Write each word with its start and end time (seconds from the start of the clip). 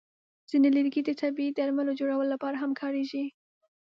ځینې 0.49 0.69
لرګي 0.75 1.01
د 1.05 1.09
طبیعي 1.21 1.51
درملو 1.57 1.97
جوړولو 1.99 2.31
لپاره 2.33 2.57
هم 2.59 2.71
کارېږي. 2.81 3.23